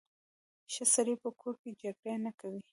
[0.73, 2.61] ښه سړی په کور کې جګړې نه کوي.